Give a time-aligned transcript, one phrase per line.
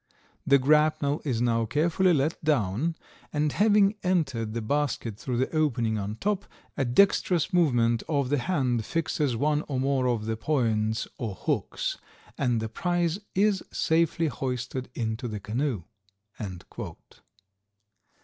[0.47, 2.95] The grapnel is now carefully let down,
[3.31, 8.39] and having entered the basket through the opening on top, a dextrous movement of the
[8.39, 11.99] hand fixes one or more of the points or hooks
[12.35, 15.83] and the prize is safely hoisted into the canoe."